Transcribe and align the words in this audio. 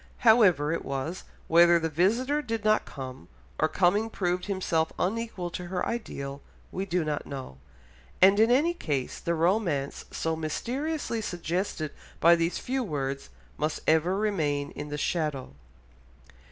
However 0.25 0.71
it 0.73 0.83
was, 0.83 1.25
whether 1.47 1.77
the 1.77 1.87
visitor 1.87 2.41
did 2.41 2.65
not 2.65 2.85
come, 2.85 3.27
or 3.59 3.67
coming 3.67 4.09
proved 4.09 4.45
himself 4.47 4.91
unequal 4.97 5.51
to 5.51 5.67
her 5.67 5.85
ideal, 5.87 6.41
we 6.71 6.87
do 6.87 7.03
not 7.05 7.27
know, 7.27 7.59
and 8.19 8.39
in 8.39 8.49
any 8.49 8.73
case 8.73 9.19
the 9.19 9.35
romance 9.35 10.05
so 10.09 10.35
mysteriously 10.35 11.21
suggested 11.21 11.91
by 12.19 12.35
these 12.35 12.57
few 12.57 12.81
words, 12.83 13.29
must 13.59 13.81
ever 13.85 14.17
remain 14.17 14.71
in 14.71 14.89
the 14.89 14.97
shadow. 14.97 15.53